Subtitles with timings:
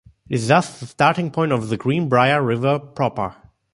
[0.27, 3.35] It is thus the starting point of the Greenbrier River proper.